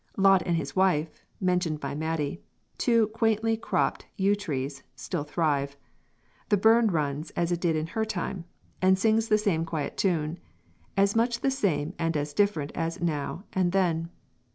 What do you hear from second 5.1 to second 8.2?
thrive; the burn runs as it did in her